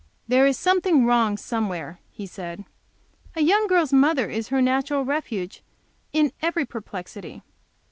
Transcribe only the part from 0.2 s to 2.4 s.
"There is something wrong somewhere," he